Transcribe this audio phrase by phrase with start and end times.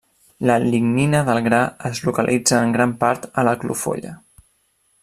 [0.49, 1.59] La lignina del gra
[1.91, 4.17] es localitza en gran part a la clofolla.